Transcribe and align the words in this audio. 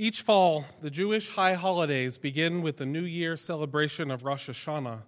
Each 0.00 0.22
fall, 0.22 0.64
the 0.80 0.92
Jewish 0.92 1.28
high 1.28 1.54
holidays 1.54 2.18
begin 2.18 2.62
with 2.62 2.76
the 2.76 2.86
New 2.86 3.02
Year 3.02 3.36
celebration 3.36 4.12
of 4.12 4.24
Rosh 4.24 4.48
Hashanah 4.48 5.00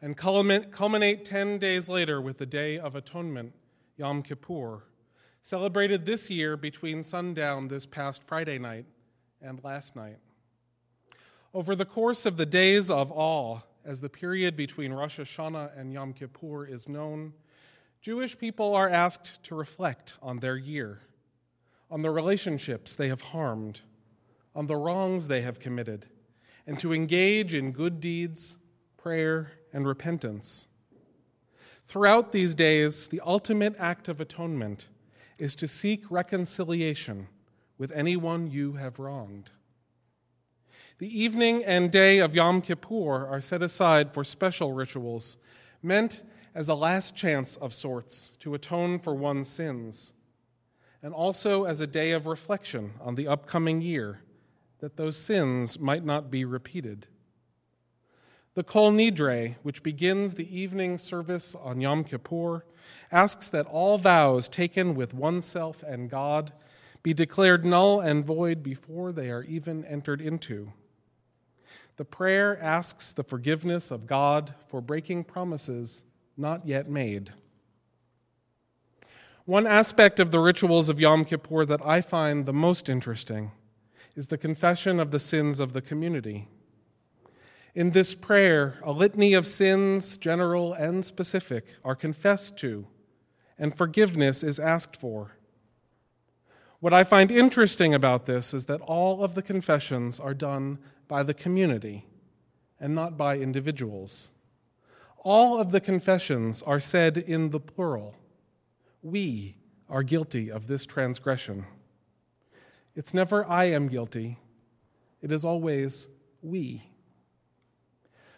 and 0.00 0.16
culminate 0.16 1.26
10 1.26 1.58
days 1.58 1.90
later 1.90 2.22
with 2.22 2.38
the 2.38 2.46
Day 2.46 2.78
of 2.78 2.96
Atonement, 2.96 3.52
Yom 3.98 4.22
Kippur, 4.22 4.84
celebrated 5.42 6.06
this 6.06 6.30
year 6.30 6.56
between 6.56 7.02
sundown 7.02 7.68
this 7.68 7.84
past 7.84 8.24
Friday 8.26 8.58
night 8.58 8.86
and 9.42 9.62
last 9.62 9.94
night. 9.94 10.16
Over 11.52 11.76
the 11.76 11.84
course 11.84 12.24
of 12.24 12.38
the 12.38 12.46
days 12.46 12.88
of 12.88 13.12
awe, 13.12 13.60
as 13.84 14.00
the 14.00 14.08
period 14.08 14.56
between 14.56 14.90
Rosh 14.90 15.20
Hashanah 15.20 15.78
and 15.78 15.92
Yom 15.92 16.14
Kippur 16.14 16.64
is 16.64 16.88
known, 16.88 17.34
Jewish 18.00 18.38
people 18.38 18.74
are 18.74 18.88
asked 18.88 19.44
to 19.44 19.54
reflect 19.54 20.14
on 20.22 20.38
their 20.38 20.56
year, 20.56 21.00
on 21.90 22.00
the 22.00 22.10
relationships 22.10 22.94
they 22.94 23.08
have 23.08 23.20
harmed 23.20 23.82
on 24.54 24.66
the 24.66 24.76
wrongs 24.76 25.26
they 25.26 25.40
have 25.40 25.58
committed, 25.58 26.06
and 26.66 26.78
to 26.78 26.92
engage 26.92 27.54
in 27.54 27.72
good 27.72 28.00
deeds, 28.00 28.58
prayer, 28.96 29.52
and 29.72 29.86
repentance. 29.86 30.68
Throughout 31.88 32.32
these 32.32 32.54
days, 32.54 33.08
the 33.08 33.20
ultimate 33.24 33.74
act 33.78 34.08
of 34.08 34.20
atonement 34.20 34.88
is 35.38 35.54
to 35.56 35.68
seek 35.68 36.10
reconciliation 36.10 37.28
with 37.76 37.92
anyone 37.92 38.50
you 38.50 38.72
have 38.74 38.98
wronged. 38.98 39.50
The 40.98 41.22
evening 41.22 41.64
and 41.64 41.90
day 41.90 42.18
of 42.18 42.34
Yom 42.34 42.62
Kippur 42.62 43.26
are 43.26 43.40
set 43.40 43.62
aside 43.62 44.14
for 44.14 44.22
special 44.22 44.72
rituals, 44.72 45.36
meant 45.82 46.22
as 46.54 46.68
a 46.68 46.74
last 46.74 47.16
chance 47.16 47.56
of 47.56 47.74
sorts 47.74 48.32
to 48.38 48.54
atone 48.54 49.00
for 49.00 49.14
one's 49.14 49.48
sins, 49.48 50.12
and 51.02 51.12
also 51.12 51.64
as 51.64 51.80
a 51.80 51.86
day 51.86 52.12
of 52.12 52.28
reflection 52.28 52.94
on 53.00 53.16
the 53.16 53.26
upcoming 53.26 53.82
year 53.82 54.20
that 54.84 54.98
those 54.98 55.16
sins 55.16 55.78
might 55.78 56.04
not 56.04 56.30
be 56.30 56.44
repeated. 56.44 57.06
The 58.52 58.62
Kol 58.62 58.92
Nidre, 58.92 59.54
which 59.62 59.82
begins 59.82 60.34
the 60.34 60.54
evening 60.54 60.98
service 60.98 61.54
on 61.54 61.80
Yom 61.80 62.04
Kippur, 62.04 62.66
asks 63.10 63.48
that 63.48 63.64
all 63.64 63.96
vows 63.96 64.46
taken 64.46 64.94
with 64.94 65.14
oneself 65.14 65.82
and 65.84 66.10
God 66.10 66.52
be 67.02 67.14
declared 67.14 67.64
null 67.64 68.00
and 68.00 68.26
void 68.26 68.62
before 68.62 69.10
they 69.10 69.30
are 69.30 69.44
even 69.44 69.86
entered 69.86 70.20
into. 70.20 70.70
The 71.96 72.04
prayer 72.04 72.62
asks 72.62 73.10
the 73.10 73.24
forgiveness 73.24 73.90
of 73.90 74.06
God 74.06 74.52
for 74.68 74.82
breaking 74.82 75.24
promises 75.24 76.04
not 76.36 76.66
yet 76.66 76.90
made. 76.90 77.32
One 79.46 79.66
aspect 79.66 80.20
of 80.20 80.30
the 80.30 80.40
rituals 80.40 80.90
of 80.90 81.00
Yom 81.00 81.24
Kippur 81.24 81.64
that 81.64 81.80
I 81.82 82.02
find 82.02 82.44
the 82.44 82.52
most 82.52 82.90
interesting 82.90 83.50
is 84.16 84.28
the 84.28 84.38
confession 84.38 85.00
of 85.00 85.10
the 85.10 85.20
sins 85.20 85.60
of 85.60 85.72
the 85.72 85.82
community. 85.82 86.48
In 87.74 87.90
this 87.90 88.14
prayer, 88.14 88.78
a 88.84 88.92
litany 88.92 89.34
of 89.34 89.46
sins, 89.46 90.16
general 90.16 90.72
and 90.74 91.04
specific, 91.04 91.66
are 91.84 91.96
confessed 91.96 92.56
to, 92.58 92.86
and 93.58 93.76
forgiveness 93.76 94.44
is 94.44 94.60
asked 94.60 95.00
for. 95.00 95.36
What 96.78 96.92
I 96.92 97.02
find 97.02 97.30
interesting 97.30 97.94
about 97.94 98.26
this 98.26 98.54
is 98.54 98.66
that 98.66 98.80
all 98.82 99.24
of 99.24 99.34
the 99.34 99.42
confessions 99.42 100.20
are 100.20 100.34
done 100.34 100.78
by 101.08 101.22
the 101.22 101.34
community 101.34 102.06
and 102.78 102.94
not 102.94 103.16
by 103.16 103.38
individuals. 103.38 104.28
All 105.18 105.58
of 105.58 105.72
the 105.72 105.80
confessions 105.80 106.62
are 106.62 106.78
said 106.78 107.16
in 107.16 107.50
the 107.50 107.60
plural. 107.60 108.14
We 109.02 109.56
are 109.88 110.02
guilty 110.02 110.50
of 110.50 110.66
this 110.66 110.86
transgression. 110.86 111.64
It's 112.94 113.14
never 113.14 113.44
I 113.48 113.64
am 113.64 113.88
guilty, 113.88 114.38
it 115.20 115.32
is 115.32 115.44
always 115.44 116.08
we. 116.42 116.82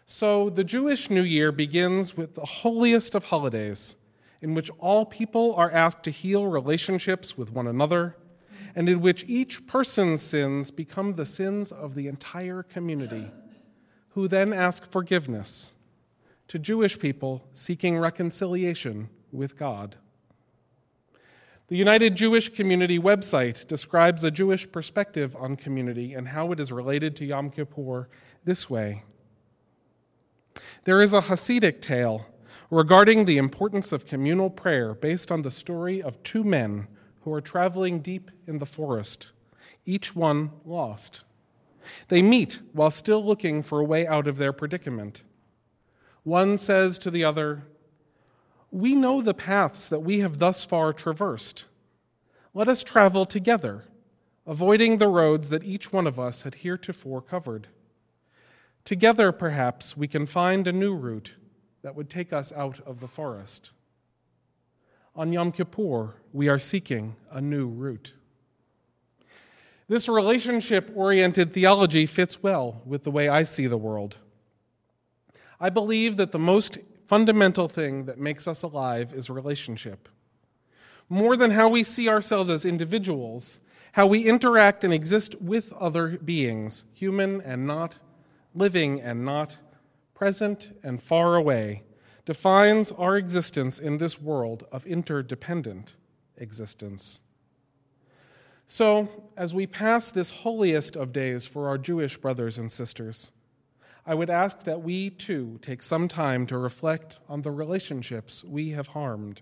So 0.06 0.50
the 0.50 0.64
Jewish 0.64 1.10
New 1.10 1.24
Year 1.24 1.50
begins 1.50 2.16
with 2.16 2.34
the 2.34 2.44
holiest 2.44 3.14
of 3.14 3.24
holidays, 3.24 3.96
in 4.40 4.54
which 4.54 4.70
all 4.78 5.04
people 5.04 5.54
are 5.56 5.70
asked 5.72 6.04
to 6.04 6.10
heal 6.10 6.46
relationships 6.46 7.36
with 7.36 7.50
one 7.50 7.66
another, 7.66 8.16
and 8.76 8.88
in 8.88 9.00
which 9.00 9.24
each 9.26 9.66
person's 9.66 10.22
sins 10.22 10.70
become 10.70 11.14
the 11.14 11.26
sins 11.26 11.72
of 11.72 11.94
the 11.94 12.06
entire 12.06 12.62
community, 12.62 13.28
who 14.10 14.28
then 14.28 14.52
ask 14.52 14.90
forgiveness 14.90 15.74
to 16.48 16.58
Jewish 16.58 16.98
people 16.98 17.44
seeking 17.54 17.98
reconciliation 17.98 19.08
with 19.32 19.58
God. 19.58 19.96
The 21.68 21.76
United 21.76 22.14
Jewish 22.14 22.48
Community 22.48 22.96
website 22.96 23.66
describes 23.66 24.22
a 24.22 24.30
Jewish 24.30 24.70
perspective 24.70 25.34
on 25.34 25.56
community 25.56 26.14
and 26.14 26.28
how 26.28 26.52
it 26.52 26.60
is 26.60 26.70
related 26.70 27.16
to 27.16 27.24
Yom 27.24 27.50
Kippur 27.50 28.08
this 28.44 28.70
way. 28.70 29.02
There 30.84 31.02
is 31.02 31.12
a 31.12 31.20
Hasidic 31.20 31.80
tale 31.80 32.24
regarding 32.70 33.24
the 33.24 33.38
importance 33.38 33.90
of 33.90 34.06
communal 34.06 34.48
prayer 34.48 34.94
based 34.94 35.32
on 35.32 35.42
the 35.42 35.50
story 35.50 36.00
of 36.00 36.22
two 36.22 36.44
men 36.44 36.86
who 37.22 37.32
are 37.32 37.40
traveling 37.40 37.98
deep 37.98 38.30
in 38.46 38.58
the 38.58 38.66
forest, 38.66 39.30
each 39.84 40.14
one 40.14 40.52
lost. 40.64 41.22
They 42.06 42.22
meet 42.22 42.60
while 42.74 42.92
still 42.92 43.24
looking 43.24 43.64
for 43.64 43.80
a 43.80 43.84
way 43.84 44.06
out 44.06 44.28
of 44.28 44.36
their 44.36 44.52
predicament. 44.52 45.24
One 46.22 46.58
says 46.58 47.00
to 47.00 47.10
the 47.10 47.24
other, 47.24 47.64
we 48.76 48.94
know 48.94 49.22
the 49.22 49.32
paths 49.32 49.88
that 49.88 50.00
we 50.00 50.18
have 50.18 50.38
thus 50.38 50.62
far 50.62 50.92
traversed. 50.92 51.64
Let 52.52 52.68
us 52.68 52.84
travel 52.84 53.24
together, 53.24 53.84
avoiding 54.46 54.98
the 54.98 55.08
roads 55.08 55.48
that 55.48 55.64
each 55.64 55.94
one 55.94 56.06
of 56.06 56.20
us 56.20 56.42
had 56.42 56.56
heretofore 56.56 57.22
covered. 57.22 57.68
Together, 58.84 59.32
perhaps, 59.32 59.96
we 59.96 60.06
can 60.06 60.26
find 60.26 60.66
a 60.66 60.72
new 60.74 60.94
route 60.94 61.32
that 61.80 61.96
would 61.96 62.10
take 62.10 62.34
us 62.34 62.52
out 62.52 62.78
of 62.84 63.00
the 63.00 63.08
forest. 63.08 63.70
On 65.14 65.32
Yom 65.32 65.52
Kippur, 65.52 66.12
we 66.34 66.48
are 66.48 66.58
seeking 66.58 67.16
a 67.30 67.40
new 67.40 67.68
route. 67.68 68.12
This 69.88 70.06
relationship 70.06 70.92
oriented 70.94 71.54
theology 71.54 72.04
fits 72.04 72.42
well 72.42 72.82
with 72.84 73.04
the 73.04 73.10
way 73.10 73.30
I 73.30 73.44
see 73.44 73.68
the 73.68 73.78
world. 73.78 74.18
I 75.58 75.70
believe 75.70 76.18
that 76.18 76.32
the 76.32 76.38
most 76.38 76.76
fundamental 77.06 77.68
thing 77.68 78.04
that 78.06 78.18
makes 78.18 78.48
us 78.48 78.62
alive 78.62 79.12
is 79.14 79.30
relationship. 79.30 80.08
More 81.08 81.36
than 81.36 81.52
how 81.52 81.68
we 81.68 81.84
see 81.84 82.08
ourselves 82.08 82.50
as 82.50 82.64
individuals, 82.64 83.60
how 83.92 84.06
we 84.06 84.26
interact 84.26 84.84
and 84.84 84.92
exist 84.92 85.40
with 85.40 85.72
other 85.74 86.18
beings, 86.18 86.84
human 86.92 87.40
and 87.42 87.66
not, 87.66 87.98
living 88.54 89.00
and 89.00 89.24
not, 89.24 89.56
present 90.14 90.76
and 90.82 91.02
far 91.02 91.36
away, 91.36 91.82
defines 92.24 92.90
our 92.92 93.16
existence 93.16 93.78
in 93.78 93.98
this 93.98 94.20
world 94.20 94.66
of 94.72 94.84
interdependent 94.86 95.94
existence. 96.38 97.20
So, 98.68 99.08
as 99.36 99.54
we 99.54 99.66
pass 99.66 100.10
this 100.10 100.28
holiest 100.28 100.96
of 100.96 101.12
days 101.12 101.46
for 101.46 101.68
our 101.68 101.78
Jewish 101.78 102.16
brothers 102.16 102.58
and 102.58 102.70
sisters, 102.70 103.30
I 104.08 104.14
would 104.14 104.30
ask 104.30 104.62
that 104.62 104.82
we 104.82 105.10
too 105.10 105.58
take 105.62 105.82
some 105.82 106.06
time 106.06 106.46
to 106.46 106.58
reflect 106.58 107.18
on 107.28 107.42
the 107.42 107.50
relationships 107.50 108.44
we 108.44 108.70
have 108.70 108.86
harmed. 108.86 109.40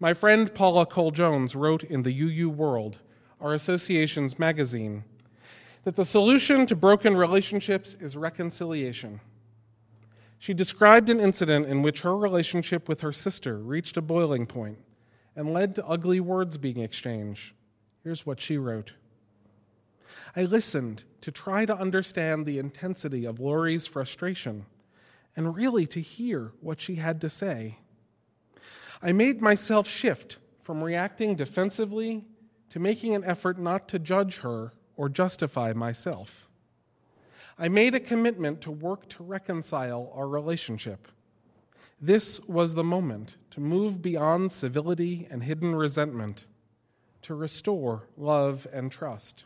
My 0.00 0.14
friend 0.14 0.52
Paula 0.54 0.86
Cole 0.86 1.10
Jones 1.10 1.54
wrote 1.54 1.84
in 1.84 2.02
the 2.02 2.18
UU 2.18 2.48
World, 2.48 2.98
our 3.42 3.52
association's 3.52 4.38
magazine, 4.38 5.04
that 5.84 5.96
the 5.96 6.04
solution 6.04 6.64
to 6.64 6.74
broken 6.74 7.14
relationships 7.14 7.94
is 8.00 8.16
reconciliation. 8.16 9.20
She 10.38 10.54
described 10.54 11.10
an 11.10 11.20
incident 11.20 11.66
in 11.66 11.82
which 11.82 12.00
her 12.00 12.16
relationship 12.16 12.88
with 12.88 13.02
her 13.02 13.12
sister 13.12 13.58
reached 13.58 13.98
a 13.98 14.02
boiling 14.02 14.46
point 14.46 14.78
and 15.36 15.52
led 15.52 15.74
to 15.74 15.86
ugly 15.86 16.20
words 16.20 16.56
being 16.56 16.78
exchanged. 16.78 17.52
Here's 18.02 18.24
what 18.24 18.40
she 18.40 18.56
wrote. 18.56 18.92
I 20.36 20.42
listened 20.42 21.04
to 21.22 21.30
try 21.30 21.64
to 21.66 21.76
understand 21.76 22.44
the 22.44 22.58
intensity 22.58 23.24
of 23.24 23.40
Lori's 23.40 23.86
frustration 23.86 24.66
and 25.36 25.56
really 25.56 25.86
to 25.88 26.00
hear 26.00 26.52
what 26.60 26.80
she 26.80 26.96
had 26.96 27.20
to 27.22 27.30
say. 27.30 27.78
I 29.02 29.12
made 29.12 29.40
myself 29.40 29.88
shift 29.88 30.38
from 30.62 30.82
reacting 30.82 31.34
defensively 31.34 32.24
to 32.70 32.78
making 32.78 33.14
an 33.14 33.24
effort 33.24 33.58
not 33.58 33.88
to 33.88 33.98
judge 33.98 34.38
her 34.38 34.72
or 34.96 35.08
justify 35.08 35.72
myself. 35.72 36.48
I 37.58 37.68
made 37.68 37.94
a 37.94 38.00
commitment 38.00 38.60
to 38.62 38.70
work 38.70 39.08
to 39.10 39.22
reconcile 39.22 40.10
our 40.14 40.26
relationship. 40.26 41.06
This 42.00 42.40
was 42.40 42.74
the 42.74 42.84
moment 42.84 43.36
to 43.52 43.60
move 43.60 44.02
beyond 44.02 44.50
civility 44.50 45.28
and 45.30 45.42
hidden 45.42 45.74
resentment, 45.74 46.46
to 47.22 47.34
restore 47.34 48.08
love 48.16 48.66
and 48.72 48.90
trust. 48.90 49.44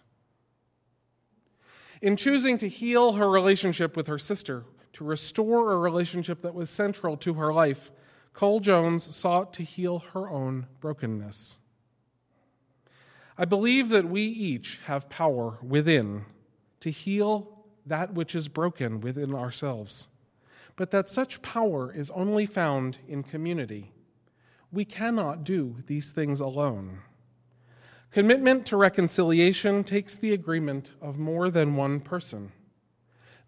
In 2.01 2.17
choosing 2.17 2.59
to 2.59 2.69
heal 2.69 3.13
her 3.13 3.29
relationship 3.29 3.97
with 3.97 4.07
her 4.07 4.19
sister, 4.19 4.65
to 4.95 5.05
restore 5.05 5.73
a 5.73 5.79
relationship 5.79 6.43
that 6.43 6.55
was 6.55 6.71
central 6.71 7.17
to 7.19 7.35
her 7.35 7.53
life, 7.53 7.91
Cole 8.33 8.61
Jones 8.61 9.15
sought 9.15 9.53
to 9.55 9.63
heal 9.63 10.01
her 10.13 10.29
own 10.29 10.67
brokenness. 10.81 11.59
I 13.37 13.45
believe 13.45 13.89
that 13.91 14.09
we 14.09 14.23
each 14.23 14.81
have 14.85 15.09
power 15.09 15.59
within 15.63 16.25
to 16.81 16.91
heal 16.91 17.65
that 17.87 18.15
which 18.15 18.35
is 18.35 18.49
broken 18.49 19.01
within 19.01 19.35
ourselves, 19.35 20.09
but 20.77 20.91
that 20.91 21.09
such 21.09 21.43
power 21.43 21.93
is 21.93 22.11
only 22.11 22.47
found 22.47 22.99
in 23.09 23.23
community. 23.23 23.93
We 24.71 24.85
cannot 24.85 25.45
do 25.45 25.77
these 25.87 26.13
things 26.13 26.41
alone. 26.41 26.99
Commitment 28.11 28.65
to 28.65 28.79
reconciliation 28.79 29.85
takes 29.85 30.17
the 30.17 30.33
agreement 30.33 30.93
of 31.03 31.19
more 31.19 31.51
than 31.51 31.77
one 31.77 32.01
person. 32.01 32.51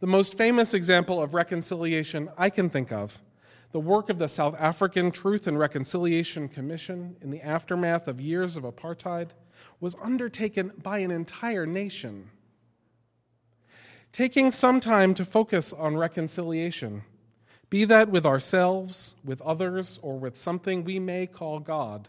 The 0.01 0.07
most 0.07 0.37
famous 0.37 0.75
example 0.75 1.23
of 1.23 1.33
reconciliation 1.33 2.29
I 2.37 2.51
can 2.51 2.69
think 2.69 2.93
of, 2.93 3.19
the 3.73 3.81
work 3.81 4.11
of 4.11 4.19
the 4.19 4.29
South 4.29 4.55
African 4.59 5.11
Truth 5.11 5.47
and 5.47 5.59
Reconciliation 5.59 6.47
Commission 6.47 7.17
in 7.23 7.31
the 7.31 7.41
aftermath 7.41 8.07
of 8.07 8.21
years 8.21 8.57
of 8.57 8.65
apartheid, 8.65 9.31
was 9.81 9.97
undertaken 10.03 10.73
by 10.83 10.99
an 10.99 11.11
entire 11.11 11.65
nation. 11.65 12.29
Taking 14.12 14.53
some 14.53 14.79
time 14.79 15.15
to 15.15 15.25
focus 15.25 15.73
on 15.73 15.97
reconciliation, 15.97 17.03
be 17.71 17.87
that 17.87 18.11
with 18.11 18.27
ourselves, 18.27 19.15
with 19.25 19.41
others, 19.41 19.99
or 20.03 20.19
with 20.19 20.37
something 20.37 20.85
we 20.85 20.99
may 20.99 21.27
call 21.27 21.61
God, 21.61 22.09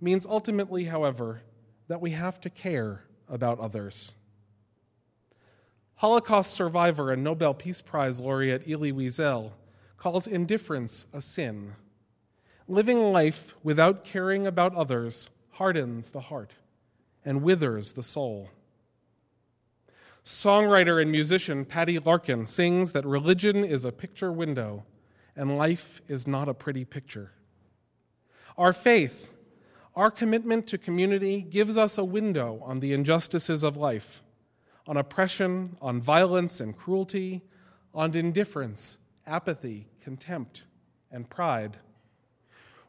means 0.00 0.24
ultimately, 0.24 0.84
however, 0.84 1.42
that 1.88 2.00
we 2.00 2.10
have 2.10 2.40
to 2.40 2.50
care 2.50 3.02
about 3.28 3.60
others. 3.60 4.14
Holocaust 5.96 6.52
survivor 6.52 7.12
and 7.12 7.24
Nobel 7.24 7.54
Peace 7.54 7.80
Prize 7.80 8.20
laureate 8.20 8.68
Elie 8.68 8.92
Wiesel 8.92 9.52
calls 9.96 10.26
indifference 10.26 11.06
a 11.12 11.20
sin. 11.20 11.72
Living 12.68 13.12
life 13.12 13.54
without 13.62 14.04
caring 14.04 14.46
about 14.46 14.74
others 14.74 15.28
hardens 15.50 16.10
the 16.10 16.20
heart 16.20 16.52
and 17.24 17.42
withers 17.42 17.92
the 17.92 18.02
soul. 18.02 18.50
Songwriter 20.24 21.00
and 21.00 21.10
musician 21.10 21.64
Patty 21.64 21.98
Larkin 21.98 22.46
sings 22.46 22.92
that 22.92 23.06
religion 23.06 23.64
is 23.64 23.84
a 23.84 23.92
picture 23.92 24.32
window 24.32 24.84
and 25.36 25.56
life 25.56 26.02
is 26.08 26.26
not 26.26 26.48
a 26.48 26.54
pretty 26.54 26.84
picture. 26.84 27.30
Our 28.58 28.72
faith, 28.72 29.32
our 29.96 30.10
commitment 30.10 30.66
to 30.66 30.76
community 30.76 31.40
gives 31.40 31.78
us 31.78 31.96
a 31.96 32.04
window 32.04 32.60
on 32.62 32.80
the 32.80 32.92
injustices 32.92 33.64
of 33.64 33.78
life, 33.78 34.22
on 34.86 34.98
oppression, 34.98 35.74
on 35.80 36.02
violence 36.02 36.60
and 36.60 36.76
cruelty, 36.76 37.40
on 37.94 38.14
indifference, 38.14 38.98
apathy, 39.26 39.88
contempt, 40.02 40.64
and 41.10 41.28
pride. 41.30 41.78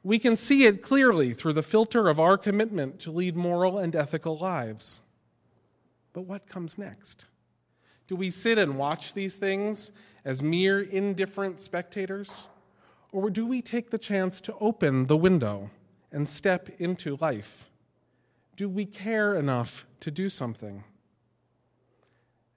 We 0.03 0.19
can 0.19 0.35
see 0.35 0.65
it 0.65 0.83
clearly 0.83 1.33
through 1.33 1.53
the 1.53 1.63
filter 1.63 2.09
of 2.09 2.19
our 2.19 2.37
commitment 2.37 2.99
to 2.99 3.11
lead 3.11 3.37
moral 3.37 3.79
and 3.79 3.95
ethical 3.95 4.37
lives. 4.37 5.01
But 6.11 6.23
what 6.23 6.49
comes 6.49 6.77
next? 6.77 7.25
Do 8.07 8.17
we 8.17 8.29
sit 8.29 8.57
and 8.57 8.77
watch 8.77 9.13
these 9.13 9.37
things 9.37 9.91
as 10.25 10.41
mere 10.41 10.81
indifferent 10.81 11.61
spectators? 11.61 12.47
Or 13.13 13.29
do 13.29 13.45
we 13.45 13.61
take 13.61 13.91
the 13.91 13.97
chance 13.97 14.41
to 14.41 14.55
open 14.59 15.07
the 15.07 15.17
window 15.17 15.69
and 16.11 16.27
step 16.27 16.69
into 16.79 17.17
life? 17.21 17.69
Do 18.55 18.69
we 18.69 18.85
care 18.85 19.35
enough 19.35 19.85
to 20.01 20.11
do 20.11 20.29
something? 20.29 20.83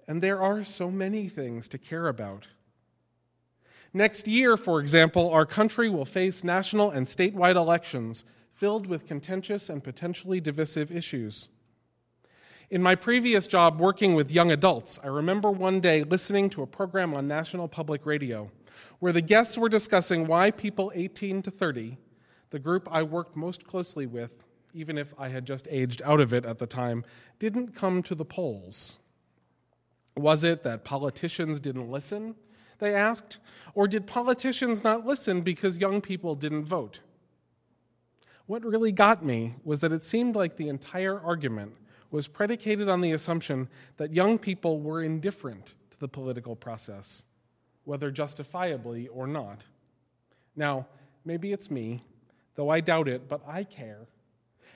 And 0.08 0.23
there 0.23 0.41
are 0.41 0.64
so 0.64 0.91
many 0.91 1.29
things 1.29 1.69
to 1.69 1.79
care 1.79 2.08
about. 2.08 2.47
Next 3.93 4.29
year, 4.29 4.56
for 4.56 4.81
example, 4.81 5.31
our 5.31 5.47
country 5.47 5.88
will 5.88 6.05
face 6.05 6.44
national 6.44 6.91
and 6.91 7.06
statewide 7.06 7.56
elections 7.56 8.25
filled 8.55 8.87
with 8.87 9.06
contentious 9.06 9.69
and 9.69 9.82
potentially 9.82 10.41
divisive 10.41 10.93
issues. 10.93 11.49
In 12.70 12.82
my 12.82 12.94
previous 12.94 13.49
job 13.49 13.81
working 13.81 14.14
with 14.14 14.31
young 14.31 14.53
adults, 14.53 15.00
I 15.03 15.08
remember 15.08 15.50
one 15.50 15.81
day 15.81 16.05
listening 16.05 16.49
to 16.50 16.62
a 16.62 16.67
program 16.67 17.14
on 17.14 17.26
National 17.26 17.67
Public 17.67 18.06
Radio 18.06 18.49
where 19.00 19.12
the 19.12 19.20
guests 19.20 19.58
were 19.58 19.69
discussing 19.69 20.26
why 20.26 20.50
people 20.50 20.93
18 20.94 21.43
to 21.43 21.50
30, 21.50 21.96
the 22.50 22.58
group 22.58 22.88
I 22.91 23.02
worked 23.02 23.37
most 23.37 23.64
closely 23.64 24.06
with, 24.06 24.44
even 24.75 24.99
if 24.99 25.14
I 25.19 25.29
had 25.29 25.44
just 25.44 25.67
aged 25.70 26.02
out 26.02 26.20
of 26.20 26.32
it 26.32 26.44
at 26.44 26.58
the 26.58 26.67
time, 26.67 27.05
didn't 27.38 27.75
come 27.75 28.02
to 28.05 28.14
the 28.14 28.25
polls. 28.25 28.99
Was 30.17 30.44
it 30.44 30.62
that 30.64 30.85
politicians 30.85 31.61
didn't 31.61 31.91
listen? 31.91 32.35
They 32.79 32.94
asked. 32.94 33.38
Or 33.75 33.87
did 33.87 34.06
politicians 34.06 34.82
not 34.82 35.06
listen 35.06 35.43
because 35.43 35.79
young 35.79 36.00
people 36.00 36.35
didn't 36.35 36.64
vote? 36.64 37.00
What 38.47 38.64
really 38.64 38.91
got 38.91 39.25
me 39.25 39.55
was 39.64 39.81
that 39.81 39.93
it 39.93 40.03
seemed 40.03 40.35
like 40.35 40.56
the 40.56 40.69
entire 40.69 41.20
argument 41.20 41.73
was 42.11 42.26
predicated 42.26 42.88
on 42.88 43.00
the 43.00 43.12
assumption 43.12 43.69
that 43.96 44.12
young 44.12 44.38
people 44.38 44.81
were 44.81 45.03
indifferent 45.03 45.75
to 45.93 46.00
the 46.00 46.08
political 46.08 46.56
process, 46.56 47.25
whether 47.85 48.11
justifiably 48.11 49.06
or 49.08 49.29
not. 49.29 49.64
Now, 50.56 50.87
maybe 51.25 51.53
it's 51.53 51.70
me, 51.70 52.03
though 52.55 52.69
I 52.69 52.81
doubt 52.81 53.08
it, 53.08 53.29
but 53.29 53.41
I 53.47 53.64
care. 53.64 54.06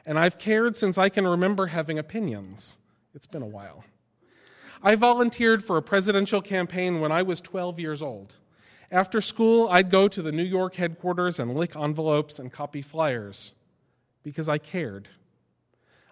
And 0.07 0.19
I've 0.19 0.39
cared 0.39 0.77
since 0.77 0.99
I 0.99 1.09
can 1.09 1.27
remember 1.27 1.67
having 1.67 1.99
opinions. 1.99 2.79
It's 3.15 3.27
been 3.27 3.43
a 3.43 3.47
while. 3.47 3.85
I 4.83 4.97
volunteered 4.97 5.65
for 5.65 5.79
a 5.79 5.83
presidential 5.83 6.43
campaign 6.43 7.01
when 7.01 7.11
I 7.11 7.23
was 7.23 7.41
12 7.41 7.81
years 7.81 8.03
old. 8.03 8.37
After 8.91 9.21
school, 9.21 9.69
I'd 9.71 9.91
go 9.91 10.09
to 10.09 10.23
the 10.23 10.33
New 10.33 10.45
York 10.45 10.75
headquarters 10.75 11.39
and 11.39 11.55
lick 11.55 11.75
envelopes 11.75 12.39
and 12.39 12.53
copy 12.53 12.83
flyers 12.83 13.55
because 14.23 14.49
I 14.49 14.59
cared. 14.59 15.09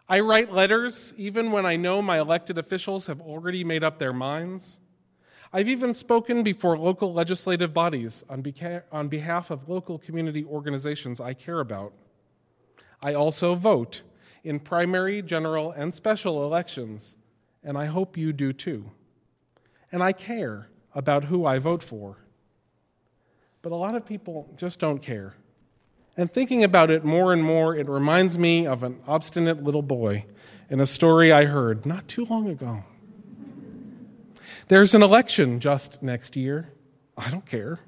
I 0.09 0.21
write 0.21 0.53
letters 0.53 1.15
even 1.17 1.53
when 1.53 1.65
I 1.65 1.77
know 1.77 2.03
my 2.03 2.21
elected 2.21 2.59
officials 2.59 3.07
have 3.07 3.21
already 3.21 3.65
made 3.65 3.85
up 3.85 3.99
their 3.99 4.13
minds. 4.13 4.81
I've 5.55 5.69
even 5.69 5.93
spoken 5.93 6.43
before 6.43 6.79
local 6.79 7.13
legislative 7.13 7.75
bodies 7.75 8.25
on, 8.31 8.43
beca- 8.43 8.85
on 8.91 9.09
behalf 9.09 9.51
of 9.51 9.69
local 9.69 9.99
community 9.99 10.47
organizations 10.47 11.21
I 11.21 11.35
care 11.35 11.61
about. 11.61 11.93
I 13.03 13.15
also 13.15 13.55
vote 13.55 14.01
in 14.45 14.59
primary, 14.59 15.21
general, 15.21 15.73
and 15.73 15.95
special 15.95 16.45
elections, 16.45 17.19
and 17.63 17.77
I 17.77 17.85
hope 17.85 18.17
you 18.17 18.33
do 18.33 18.55
too. 18.55 18.91
And 19.93 20.03
I 20.03 20.13
care 20.13 20.69
about 20.95 21.25
who 21.25 21.45
I 21.45 21.59
vote 21.59 21.83
for. 21.83 22.17
But 23.61 23.73
a 23.73 23.77
lot 23.77 23.95
of 23.95 24.07
people 24.07 24.49
just 24.57 24.79
don't 24.79 25.01
care. 25.01 25.35
And 26.17 26.33
thinking 26.33 26.65
about 26.65 26.91
it 26.91 27.05
more 27.05 27.33
and 27.33 27.45
more, 27.45 27.77
it 27.77 27.89
reminds 27.89 28.39
me 28.39 28.67
of 28.67 28.83
an 28.83 29.01
obstinate 29.07 29.63
little 29.63 29.83
boy 29.83 30.25
in 30.71 30.81
a 30.81 30.87
story 30.87 31.31
I 31.31 31.45
heard 31.45 31.85
not 31.85 32.09
too 32.09 32.25
long 32.25 32.49
ago. 32.49 32.85
There's 34.69 34.95
an 34.95 35.03
election 35.03 35.61
just 35.61 36.03
next 36.03 36.37
year. 36.37 36.73
I 37.17 37.31
don't 37.31 37.47
care. 37.47 37.79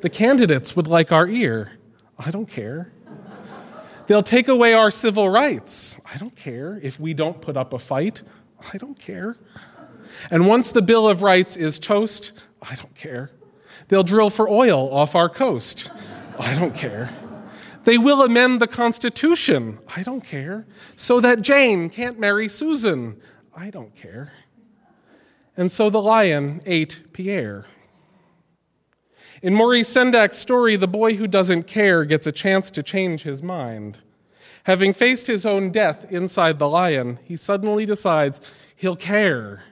The 0.00 0.10
candidates 0.10 0.74
would 0.76 0.86
like 0.86 1.12
our 1.12 1.28
ear. 1.28 1.72
I 2.18 2.30
don't 2.30 2.48
care. 2.48 2.92
They'll 4.06 4.22
take 4.22 4.48
away 4.48 4.74
our 4.74 4.90
civil 4.90 5.28
rights. 5.28 6.00
I 6.12 6.16
don't 6.16 6.34
care 6.34 6.80
if 6.82 6.98
we 6.98 7.14
don't 7.14 7.40
put 7.40 7.56
up 7.56 7.72
a 7.72 7.78
fight. 7.78 8.22
I 8.72 8.76
don't 8.76 8.98
care. 8.98 9.36
And 10.30 10.46
once 10.46 10.70
the 10.70 10.82
Bill 10.82 11.08
of 11.08 11.22
Rights 11.22 11.56
is 11.56 11.78
toast, 11.78 12.32
I 12.60 12.74
don't 12.74 12.94
care. 12.94 13.30
They'll 13.88 14.02
drill 14.02 14.30
for 14.30 14.48
oil 14.48 14.92
off 14.92 15.14
our 15.14 15.28
coast. 15.28 15.90
I 16.38 16.54
don't 16.54 16.74
care. 16.74 17.10
They 17.84 17.98
will 17.98 18.22
amend 18.22 18.60
the 18.60 18.66
Constitution. 18.66 19.78
I 19.94 20.02
don't 20.02 20.24
care. 20.24 20.66
So 20.96 21.20
that 21.20 21.40
Jane 21.40 21.88
can't 21.88 22.18
marry 22.18 22.48
Susan. 22.48 23.20
I 23.54 23.70
don't 23.70 23.94
care. 23.94 24.32
And 25.60 25.70
so 25.70 25.90
the 25.90 26.00
lion 26.00 26.62
ate 26.64 27.12
Pierre. 27.12 27.66
In 29.42 29.54
Maurice 29.54 29.94
Sendak's 29.94 30.38
story, 30.38 30.76
the 30.76 30.88
boy 30.88 31.16
who 31.16 31.26
doesn't 31.26 31.66
care 31.66 32.06
gets 32.06 32.26
a 32.26 32.32
chance 32.32 32.70
to 32.70 32.82
change 32.82 33.24
his 33.24 33.42
mind. 33.42 33.98
Having 34.64 34.94
faced 34.94 35.26
his 35.26 35.44
own 35.44 35.70
death 35.70 36.10
inside 36.10 36.58
the 36.58 36.66
lion, 36.66 37.18
he 37.24 37.36
suddenly 37.36 37.84
decides 37.84 38.40
he'll 38.74 38.96
care. 38.96 39.62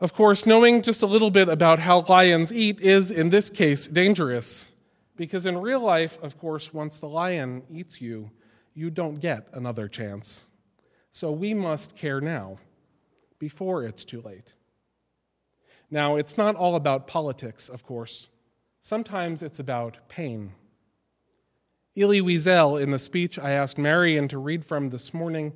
Of 0.00 0.14
course, 0.14 0.46
knowing 0.46 0.82
just 0.82 1.02
a 1.02 1.06
little 1.06 1.30
bit 1.30 1.48
about 1.48 1.78
how 1.78 2.00
lions 2.08 2.52
eat 2.52 2.80
is, 2.80 3.12
in 3.12 3.30
this 3.30 3.50
case, 3.50 3.86
dangerous. 3.86 4.68
Because 5.14 5.46
in 5.46 5.56
real 5.58 5.78
life, 5.78 6.18
of 6.22 6.36
course, 6.40 6.74
once 6.74 6.98
the 6.98 7.06
lion 7.06 7.62
eats 7.70 8.00
you, 8.00 8.32
you 8.74 8.90
don't 8.90 9.20
get 9.20 9.46
another 9.52 9.86
chance. 9.86 10.46
So 11.12 11.30
we 11.30 11.54
must 11.54 11.94
care 11.94 12.20
now, 12.20 12.58
before 13.44 13.84
it's 13.84 14.06
too 14.06 14.22
late. 14.22 14.54
Now, 15.90 16.16
it's 16.16 16.38
not 16.38 16.56
all 16.56 16.76
about 16.76 17.06
politics, 17.06 17.68
of 17.68 17.84
course. 17.84 18.28
Sometimes 18.80 19.42
it's 19.42 19.58
about 19.58 19.98
pain. 20.08 20.52
Elie 21.94 22.22
Wiesel, 22.22 22.80
in 22.80 22.90
the 22.90 22.98
speech 22.98 23.38
I 23.38 23.50
asked 23.50 23.76
Marion 23.76 24.28
to 24.28 24.38
read 24.38 24.64
from 24.64 24.88
this 24.88 25.12
morning, 25.12 25.52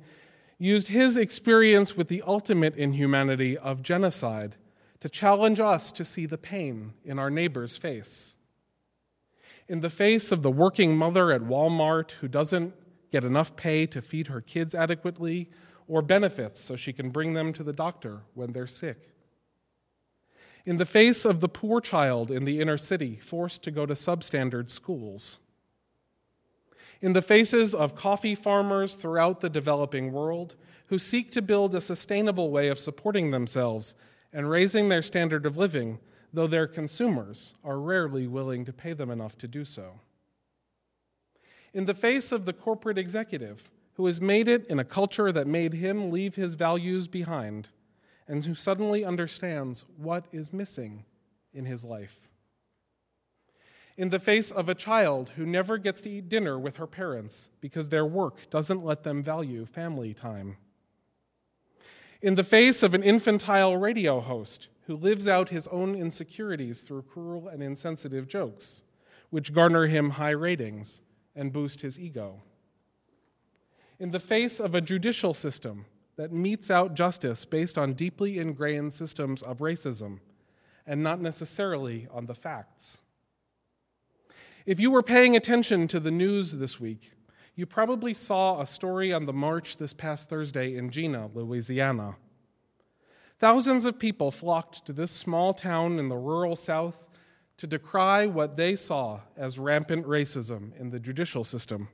used 0.59 0.87
his 0.87 1.17
experience 1.17 1.97
with 1.97 2.07
the 2.09 2.21
ultimate 2.27 2.75
inhumanity 2.75 3.57
of 3.57 3.81
genocide 3.81 4.55
to 4.99 5.09
challenge 5.09 5.59
us 5.59 5.91
to 5.93 6.05
see 6.05 6.27
the 6.27 6.37
pain 6.37 6.93
in 7.03 7.17
our 7.17 7.31
neighbor's 7.31 7.75
face 7.75 8.35
in 9.69 9.79
the 9.79 9.89
face 9.89 10.31
of 10.31 10.41
the 10.41 10.51
working 10.51 10.97
mother 10.97 11.31
at 11.31 11.41
Walmart 11.41 12.11
who 12.11 12.27
doesn't 12.27 12.73
get 13.11 13.23
enough 13.23 13.55
pay 13.55 13.85
to 13.85 14.01
feed 14.01 14.27
her 14.27 14.41
kids 14.41 14.73
adequately, 14.73 15.49
or 15.89 16.01
benefits 16.03 16.61
so 16.61 16.75
she 16.77 16.93
can 16.93 17.09
bring 17.09 17.33
them 17.33 17.51
to 17.51 17.63
the 17.63 17.73
doctor 17.73 18.21
when 18.35 18.53
they're 18.53 18.67
sick. 18.67 19.09
In 20.65 20.77
the 20.77 20.85
face 20.85 21.25
of 21.25 21.41
the 21.41 21.49
poor 21.49 21.81
child 21.81 22.29
in 22.29 22.45
the 22.45 22.61
inner 22.61 22.77
city 22.77 23.17
forced 23.17 23.63
to 23.63 23.71
go 23.71 23.85
to 23.87 23.95
substandard 23.95 24.69
schools. 24.69 25.39
In 27.01 27.13
the 27.13 27.23
faces 27.23 27.73
of 27.73 27.95
coffee 27.95 28.35
farmers 28.35 28.95
throughout 28.95 29.41
the 29.41 29.49
developing 29.49 30.11
world 30.11 30.55
who 30.87 30.99
seek 30.99 31.31
to 31.31 31.41
build 31.41 31.73
a 31.73 31.81
sustainable 31.81 32.51
way 32.51 32.67
of 32.67 32.77
supporting 32.79 33.31
themselves 33.31 33.95
and 34.31 34.49
raising 34.49 34.89
their 34.89 35.01
standard 35.01 35.45
of 35.45 35.57
living, 35.57 35.97
though 36.33 36.47
their 36.47 36.67
consumers 36.67 37.55
are 37.63 37.79
rarely 37.79 38.27
willing 38.27 38.63
to 38.65 38.73
pay 38.73 38.93
them 38.93 39.09
enough 39.09 39.37
to 39.39 39.47
do 39.47 39.65
so. 39.65 39.99
In 41.73 41.85
the 41.85 41.93
face 41.95 42.31
of 42.31 42.45
the 42.45 42.53
corporate 42.53 42.97
executive 42.97 43.71
who 43.99 44.05
has 44.05 44.21
made 44.21 44.47
it 44.47 44.65
in 44.67 44.79
a 44.79 44.83
culture 44.85 45.29
that 45.29 45.45
made 45.45 45.73
him 45.73 46.09
leave 46.09 46.33
his 46.33 46.55
values 46.55 47.05
behind, 47.05 47.67
and 48.29 48.45
who 48.45 48.55
suddenly 48.55 49.03
understands 49.03 49.83
what 49.97 50.23
is 50.31 50.53
missing 50.53 51.03
in 51.53 51.65
his 51.65 51.83
life. 51.83 52.29
In 53.97 54.07
the 54.07 54.17
face 54.17 54.51
of 54.51 54.69
a 54.69 54.73
child 54.73 55.31
who 55.31 55.45
never 55.45 55.77
gets 55.77 55.99
to 56.03 56.09
eat 56.09 56.29
dinner 56.29 56.57
with 56.57 56.77
her 56.77 56.87
parents 56.87 57.49
because 57.59 57.89
their 57.89 58.05
work 58.05 58.49
doesn't 58.49 58.85
let 58.85 59.03
them 59.03 59.21
value 59.21 59.65
family 59.65 60.13
time. 60.13 60.55
In 62.21 62.35
the 62.35 62.43
face 62.45 62.83
of 62.83 62.93
an 62.93 63.03
infantile 63.03 63.75
radio 63.75 64.21
host 64.21 64.69
who 64.87 64.95
lives 64.95 65.27
out 65.27 65.49
his 65.49 65.67
own 65.67 65.93
insecurities 65.93 66.83
through 66.83 67.01
cruel 67.01 67.49
and 67.49 67.61
insensitive 67.61 68.29
jokes, 68.29 68.83
which 69.29 69.53
garner 69.53 69.87
him 69.87 70.09
high 70.09 70.29
ratings 70.29 71.01
and 71.35 71.51
boost 71.51 71.81
his 71.81 71.99
ego 71.99 72.41
in 73.99 74.11
the 74.11 74.19
face 74.19 74.59
of 74.59 74.75
a 74.75 74.81
judicial 74.81 75.33
system 75.33 75.85
that 76.15 76.31
metes 76.31 76.71
out 76.71 76.95
justice 76.95 77.45
based 77.45 77.77
on 77.77 77.93
deeply 77.93 78.39
ingrained 78.39 78.93
systems 78.93 79.41
of 79.43 79.59
racism 79.59 80.19
and 80.87 81.01
not 81.03 81.21
necessarily 81.21 82.07
on 82.11 82.25
the 82.25 82.33
facts. 82.33 82.97
If 84.65 84.79
you 84.79 84.91
were 84.91 85.03
paying 85.03 85.35
attention 85.35 85.87
to 85.87 85.99
the 85.99 86.11
news 86.11 86.53
this 86.53 86.79
week, 86.79 87.11
you 87.55 87.65
probably 87.65 88.13
saw 88.13 88.61
a 88.61 88.65
story 88.65 89.11
on 89.11 89.25
the 89.25 89.33
march 89.33 89.77
this 89.77 89.93
past 89.93 90.29
Thursday 90.29 90.77
in 90.77 90.89
Jena, 90.89 91.29
Louisiana. 91.33 92.15
Thousands 93.39 93.85
of 93.85 93.99
people 93.99 94.31
flocked 94.31 94.85
to 94.85 94.93
this 94.93 95.11
small 95.11 95.53
town 95.53 95.99
in 95.99 96.09
the 96.09 96.15
rural 96.15 96.55
South 96.55 97.05
to 97.57 97.67
decry 97.67 98.25
what 98.25 98.55
they 98.55 98.75
saw 98.75 99.19
as 99.35 99.59
rampant 99.59 100.05
racism 100.05 100.71
in 100.79 100.89
the 100.89 100.99
judicial 100.99 101.43
system. 101.43 101.89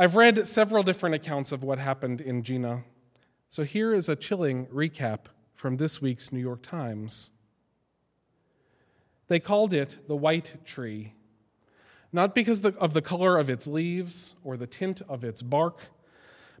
I've 0.00 0.14
read 0.14 0.46
several 0.46 0.84
different 0.84 1.16
accounts 1.16 1.50
of 1.50 1.64
what 1.64 1.80
happened 1.80 2.20
in 2.20 2.44
Jena, 2.44 2.84
so 3.48 3.64
here 3.64 3.92
is 3.92 4.08
a 4.08 4.14
chilling 4.14 4.66
recap 4.66 5.22
from 5.56 5.76
this 5.76 6.00
week's 6.00 6.30
New 6.30 6.38
York 6.38 6.62
Times. 6.62 7.30
They 9.26 9.40
called 9.40 9.74
it 9.74 10.06
the 10.06 10.14
white 10.14 10.64
tree, 10.64 11.14
not 12.12 12.32
because 12.32 12.64
of 12.64 12.94
the 12.94 13.02
color 13.02 13.38
of 13.38 13.50
its 13.50 13.66
leaves 13.66 14.36
or 14.44 14.56
the 14.56 14.68
tint 14.68 15.02
of 15.08 15.24
its 15.24 15.42
bark, 15.42 15.80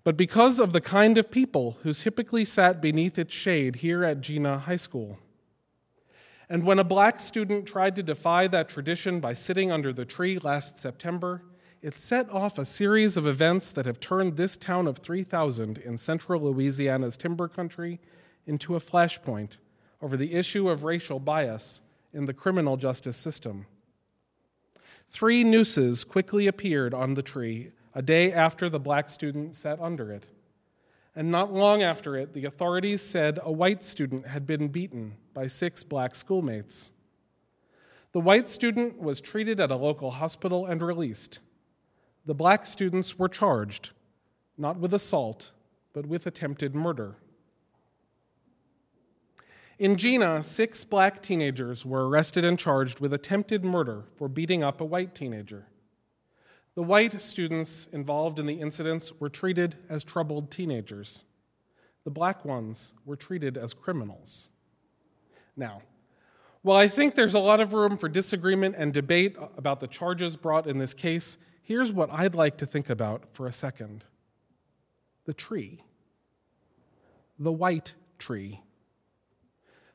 but 0.02 0.16
because 0.16 0.58
of 0.58 0.72
the 0.72 0.80
kind 0.80 1.16
of 1.16 1.30
people 1.30 1.78
who 1.84 1.94
typically 1.94 2.44
sat 2.44 2.80
beneath 2.80 3.20
its 3.20 3.32
shade 3.32 3.76
here 3.76 4.04
at 4.04 4.20
Jena 4.20 4.58
High 4.58 4.78
School. 4.78 5.16
And 6.48 6.64
when 6.64 6.80
a 6.80 6.84
black 6.84 7.20
student 7.20 7.66
tried 7.66 7.94
to 7.94 8.02
defy 8.02 8.48
that 8.48 8.68
tradition 8.68 9.20
by 9.20 9.34
sitting 9.34 9.70
under 9.70 9.92
the 9.92 10.04
tree 10.04 10.40
last 10.40 10.76
September, 10.76 11.42
it 11.80 11.96
set 11.96 12.28
off 12.30 12.58
a 12.58 12.64
series 12.64 13.16
of 13.16 13.26
events 13.26 13.70
that 13.72 13.86
have 13.86 14.00
turned 14.00 14.36
this 14.36 14.56
town 14.56 14.88
of 14.88 14.98
3,000 14.98 15.78
in 15.78 15.96
central 15.96 16.42
Louisiana's 16.42 17.16
timber 17.16 17.46
country 17.46 18.00
into 18.46 18.74
a 18.74 18.80
flashpoint 18.80 19.58
over 20.02 20.16
the 20.16 20.34
issue 20.34 20.68
of 20.68 20.84
racial 20.84 21.20
bias 21.20 21.82
in 22.12 22.24
the 22.24 22.34
criminal 22.34 22.76
justice 22.76 23.16
system. 23.16 23.64
Three 25.08 25.44
nooses 25.44 26.04
quickly 26.04 26.48
appeared 26.48 26.94
on 26.94 27.14
the 27.14 27.22
tree 27.22 27.70
a 27.94 28.02
day 28.02 28.32
after 28.32 28.68
the 28.68 28.80
black 28.80 29.08
student 29.08 29.54
sat 29.54 29.80
under 29.80 30.12
it. 30.12 30.24
And 31.14 31.30
not 31.30 31.52
long 31.52 31.82
after 31.82 32.16
it, 32.16 32.32
the 32.32 32.44
authorities 32.44 33.02
said 33.02 33.38
a 33.42 33.50
white 33.50 33.82
student 33.82 34.26
had 34.26 34.46
been 34.46 34.68
beaten 34.68 35.14
by 35.32 35.46
six 35.46 35.82
black 35.82 36.14
schoolmates. 36.14 36.92
The 38.12 38.20
white 38.20 38.50
student 38.50 38.98
was 39.00 39.20
treated 39.20 39.60
at 39.60 39.70
a 39.70 39.76
local 39.76 40.10
hospital 40.10 40.66
and 40.66 40.82
released 40.82 41.40
the 42.28 42.34
black 42.34 42.66
students 42.66 43.18
were 43.18 43.28
charged 43.28 43.90
not 44.58 44.76
with 44.78 44.92
assault, 44.92 45.52
but 45.94 46.04
with 46.04 46.26
attempted 46.26 46.74
murder. 46.74 47.16
In 49.78 49.96
Jena, 49.96 50.44
six 50.44 50.84
black 50.84 51.22
teenagers 51.22 51.86
were 51.86 52.06
arrested 52.06 52.44
and 52.44 52.58
charged 52.58 53.00
with 53.00 53.14
attempted 53.14 53.64
murder 53.64 54.04
for 54.16 54.28
beating 54.28 54.62
up 54.62 54.82
a 54.82 54.84
white 54.84 55.14
teenager. 55.14 55.64
The 56.74 56.82
white 56.82 57.18
students 57.18 57.88
involved 57.92 58.38
in 58.38 58.44
the 58.44 58.60
incidents 58.60 59.10
were 59.18 59.30
treated 59.30 59.76
as 59.88 60.04
troubled 60.04 60.50
teenagers. 60.50 61.24
The 62.04 62.10
black 62.10 62.44
ones 62.44 62.92
were 63.06 63.16
treated 63.16 63.56
as 63.56 63.72
criminals. 63.72 64.50
Now, 65.56 65.80
while 66.60 66.76
I 66.76 66.88
think 66.88 67.14
there's 67.14 67.34
a 67.34 67.38
lot 67.38 67.60
of 67.60 67.72
room 67.72 67.96
for 67.96 68.10
disagreement 68.10 68.74
and 68.76 68.92
debate 68.92 69.34
about 69.56 69.80
the 69.80 69.86
charges 69.86 70.36
brought 70.36 70.66
in 70.66 70.76
this 70.76 70.92
case, 70.92 71.38
Here's 71.68 71.92
what 71.92 72.08
I'd 72.10 72.34
like 72.34 72.56
to 72.56 72.66
think 72.66 72.88
about 72.88 73.24
for 73.34 73.46
a 73.46 73.52
second. 73.52 74.06
The 75.26 75.34
tree, 75.34 75.84
the 77.38 77.52
white 77.52 77.92
tree, 78.18 78.62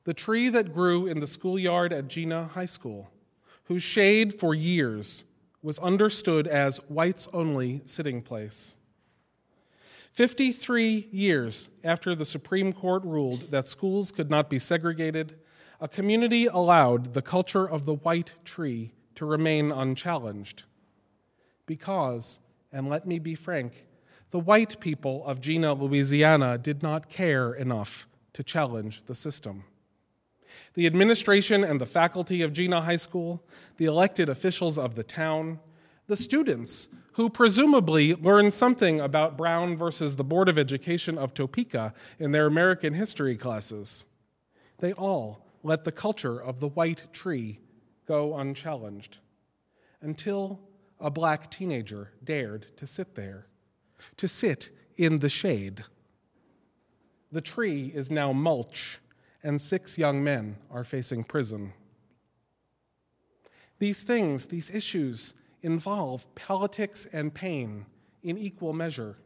the 0.03 0.13
tree 0.13 0.49
that 0.49 0.71
grew 0.71 1.07
in 1.07 1.19
the 1.19 1.25
schoolyard 1.25 1.91
at 1.91 2.07
Jena 2.07 2.43
High 2.45 2.67
School, 2.67 3.09
whose 3.63 3.81
shade 3.81 4.39
for 4.39 4.53
years 4.53 5.23
was 5.63 5.79
understood 5.79 6.47
as 6.47 6.77
whites 6.89 7.27
only 7.33 7.81
sitting 7.85 8.21
place. 8.21 8.75
53 10.11 11.07
years 11.11 11.69
after 11.83 12.13
the 12.13 12.23
Supreme 12.23 12.71
Court 12.71 13.03
ruled 13.03 13.49
that 13.49 13.67
schools 13.67 14.11
could 14.11 14.29
not 14.29 14.47
be 14.47 14.59
segregated, 14.59 15.39
a 15.81 15.87
community 15.87 16.45
allowed 16.45 17.15
the 17.15 17.23
culture 17.23 17.67
of 17.67 17.87
the 17.87 17.95
white 17.95 18.31
tree 18.45 18.93
to 19.15 19.25
remain 19.25 19.71
unchallenged 19.71 20.65
because, 21.65 22.39
and 22.71 22.89
let 22.89 23.07
me 23.07 23.19
be 23.19 23.35
frank, 23.35 23.85
the 24.31 24.39
white 24.39 24.79
people 24.79 25.23
of 25.25 25.41
Jena, 25.41 25.73
Louisiana 25.73 26.57
did 26.57 26.81
not 26.81 27.09
care 27.09 27.53
enough 27.53 28.07
to 28.33 28.43
challenge 28.43 29.03
the 29.05 29.15
system. 29.15 29.63
The 30.73 30.87
administration 30.87 31.63
and 31.63 31.79
the 31.79 31.85
faculty 31.85 32.41
of 32.41 32.53
Jena 32.53 32.81
High 32.81 32.97
School, 32.97 33.43
the 33.77 33.85
elected 33.85 34.29
officials 34.29 34.77
of 34.77 34.95
the 34.95 35.03
town, 35.03 35.59
the 36.07 36.15
students 36.15 36.89
who 37.13 37.29
presumably 37.29 38.15
learned 38.15 38.53
something 38.53 38.99
about 38.99 39.37
Brown 39.37 39.77
versus 39.77 40.15
the 40.15 40.23
Board 40.23 40.49
of 40.49 40.57
Education 40.57 41.17
of 41.17 41.33
Topeka 41.33 41.93
in 42.19 42.31
their 42.31 42.47
American 42.47 42.93
history 42.93 43.37
classes, 43.37 44.05
they 44.79 44.93
all 44.93 45.45
let 45.61 45.83
the 45.83 45.91
culture 45.91 46.41
of 46.41 46.59
the 46.59 46.69
white 46.69 47.05
tree 47.13 47.59
go 48.07 48.35
unchallenged 48.37 49.19
until 50.01 50.59
a 51.03 51.11
black 51.11 51.51
teenager 51.51 52.09
dared 52.23 52.65
to 52.77 52.87
sit 52.87 53.13
there, 53.13 53.45
to 54.15 54.27
sit 54.27 54.69
in 54.95 55.19
the 55.19 55.29
shade. 55.29 55.83
The 57.33 57.41
tree 57.41 57.91
is 57.93 58.09
now 58.09 58.31
mulch, 58.31 58.99
and 59.43 59.61
six 59.61 59.97
young 59.97 60.23
men 60.23 60.55
are 60.71 60.85
facing 60.85 61.25
prison. 61.25 61.73
These 63.79 64.03
things, 64.03 64.45
these 64.45 64.71
issues, 64.71 65.33
involve 65.61 66.25
politics 66.35 67.05
and 67.11 67.33
pain 67.33 67.85
in 68.23 68.37
equal 68.37 68.71
measure. 68.71 69.17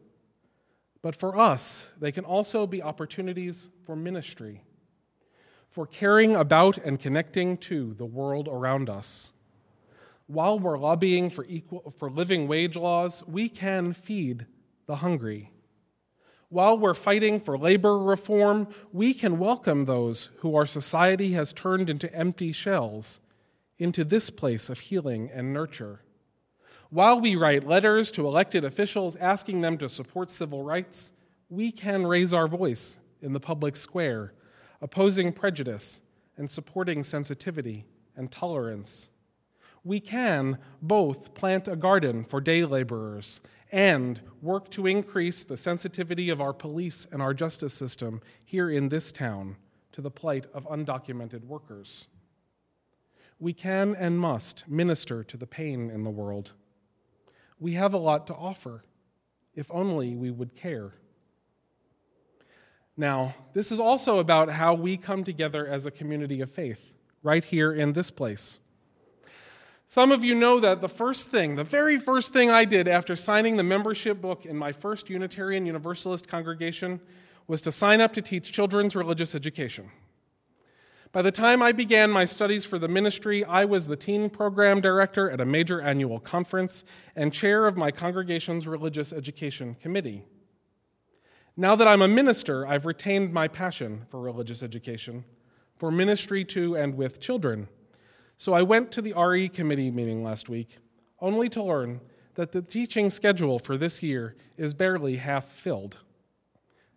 But 1.03 1.15
for 1.15 1.38
us, 1.38 1.91
they 2.00 2.12
can 2.12 2.25
also 2.25 2.65
be 2.65 2.81
opportunities 2.81 3.69
for 3.86 3.96
ministry, 3.96 4.63
for 5.69 5.86
caring 5.86 6.36
about 6.36 6.79
and 6.79 7.00
connecting 7.00 7.55
to 7.57 7.93
the 7.93 8.05
world 8.05 8.48
around 8.48 8.89
us 8.89 9.34
while 10.27 10.60
we're 10.60 10.77
lobbying 10.77 11.29
for, 11.29 11.46
equal, 11.46 11.93
for 11.98 12.12
living 12.12 12.48
wage 12.48 12.75
laws, 12.75 13.24
we 13.27 13.48
can 13.50 13.93
feed 13.93 14.46
the 14.86 14.98
hungry. 14.98 15.51
While 16.50 16.77
we're 16.77 16.93
fighting 16.93 17.39
for 17.39 17.57
labor 17.57 17.98
reform, 17.98 18.67
we 18.93 19.13
can 19.13 19.39
welcome 19.39 19.86
those 19.86 20.29
who 20.38 20.55
our 20.55 20.67
society 20.67 21.31
has 21.34 21.51
turned 21.51 21.89
into 21.89 22.13
empty 22.13 22.51
shells 22.51 23.22
into 23.79 24.03
this 24.03 24.29
place 24.29 24.69
of 24.69 24.79
healing 24.79 25.29
and 25.34 25.53
nurture. 25.53 26.01
While 26.89 27.19
we 27.19 27.36
write 27.36 27.67
letters 27.67 28.12
to 28.12 28.25
elected 28.25 28.63
officials 28.63 29.15
asking 29.17 29.62
them 29.62 29.77
to 29.77 29.89
support 29.89 30.31
civil 30.31 30.63
rights, 30.63 31.13
we 31.50 31.72
can 31.72 32.07
raise 32.07 32.34
our 32.34 32.48
voice 32.48 33.00
in 33.22 33.34
the 33.34 33.39
public 33.39 33.75
square, 33.75 34.34
opposing 34.81 35.31
prejudice 35.34 36.01
and 36.38 36.50
supporting 36.50 37.03
sensitivity 37.03 37.86
and 38.15 38.31
tolerance 38.31 39.10
we 39.88 40.00
can 40.01 40.58
both 40.82 41.34
plant 41.34 41.70
a 41.70 41.75
garden 41.75 42.24
for 42.25 42.41
day 42.41 42.65
laborers 42.65 43.41
and 43.72 44.20
work 44.41 44.70
to 44.72 44.86
increase 44.86 45.44
the 45.44 45.56
sensitivity 45.56 46.29
of 46.29 46.41
our 46.41 46.53
police 46.53 47.08
and 47.12 47.22
our 47.22 47.34
justice 47.34 47.74
system 47.74 48.22
here 48.46 48.70
in 48.70 48.89
this 48.89 49.12
town 49.12 49.56
to 49.94 50.01
the 50.01 50.12
plight 50.12 50.46
of 50.53 50.67
undocumented 50.67 51.44
workers. 51.46 52.10
We 53.39 53.53
can 53.53 53.96
and 53.96 54.20
must 54.20 54.67
minister 54.67 55.24
to 55.24 55.38
the 55.38 55.48
pain 55.48 55.89
in 55.89 56.03
the 56.03 56.10
world. 56.10 56.53
We 57.60 57.74
have 57.74 57.94
a 57.94 57.98
lot 57.98 58.27
to 58.27 58.36
offer, 58.36 58.84
if 59.56 59.72
only 59.72 60.15
we 60.15 60.32
would 60.32 60.56
care. 60.56 60.91
Now, 62.98 63.36
this 63.53 63.72
is 63.72 63.79
also 63.79 64.20
about 64.20 64.50
how 64.50 64.74
we 64.74 64.98
come 64.98 65.24
together 65.24 65.67
as 65.67 65.86
a 65.86 65.91
community 65.91 66.41
of 66.41 66.51
faith, 66.51 66.96
right 67.24 67.44
here 67.44 67.74
in 67.74 67.94
this 67.94 68.10
place. 68.10 68.60
Some 69.89 70.12
of 70.12 70.22
you 70.22 70.36
know 70.36 70.60
that 70.60 70.82
the 70.82 70.89
first 70.89 71.29
thing, 71.29 71.56
the 71.56 71.63
very 71.63 71.98
first 71.98 72.34
thing 72.34 72.51
I 72.51 72.65
did 72.65 72.89
after 72.89 73.15
signing 73.15 73.56
the 73.56 73.63
membership 73.63 74.22
book 74.22 74.46
in 74.46 74.58
my 74.58 74.74
first 74.74 75.10
Unitarian 75.10 75.65
Universalist 75.65 76.27
congregation 76.27 77.00
was 77.48 77.62
to 77.62 77.72
sign 77.72 78.01
up 78.01 78.12
to 78.13 78.22
teach 78.22 78.51
children's 78.51 78.98
religious 78.98 79.34
education. 79.34 79.89
By 81.13 81.22
the 81.22 81.32
time 81.32 81.62
I 81.62 81.72
began 81.72 82.12
my 82.12 82.25
studies 82.25 82.65
for 82.65 82.77
the 82.77 82.89
ministry, 82.89 83.46
I 83.46 83.63
was 83.63 83.88
the 83.88 83.96
teen 83.96 84.29
program 84.29 84.82
director 84.82 85.32
at 85.32 85.39
a 85.39 85.46
major 85.46 85.79
annual 85.79 86.20
conference 86.20 86.84
and 87.15 87.32
chair 87.32 87.65
of 87.65 87.77
my 87.77 87.89
congregation's 87.89 88.67
religious 88.67 89.13
education 89.13 89.77
committee. 89.82 90.22
Now 91.56 91.77
that 91.77 91.88
I'm 91.88 92.01
a 92.01 92.10
minister, 92.10 92.67
I've 92.67 92.86
retained 92.86 93.32
my 93.32 93.48
passion 93.48 94.06
for 94.12 94.20
religious 94.20 94.62
education, 94.62 95.24
for 95.77 95.91
ministry 95.91 96.44
to 96.46 96.75
and 96.75 96.94
with 96.94 97.22
children. 97.22 97.70
So 98.38 98.53
I 98.53 98.62
went 98.62 98.91
to 98.91 99.01
the 99.01 99.13
RE 99.13 99.50
committee 99.50 99.89
meeting 99.89 100.24
last 100.24 100.48
week, 100.48 100.77
only 101.20 101.50
to 101.50 101.63
learn 101.63 102.00
that 102.36 102.51
the 102.51 102.62
teaching 102.62 103.10
schedule 103.10 103.58
for 103.58 103.77
this 103.77 104.03
year 104.03 104.36
is 104.58 104.75
barely 104.75 105.15
half 105.15 105.46
filled. 105.46 105.98